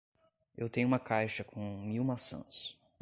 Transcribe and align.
Eu 0.57 0.67
tenho 0.67 0.87
uma 0.87 0.97
caixa 0.97 1.43
com 1.43 1.79
mil 1.83 2.03
maçãs 2.03 2.75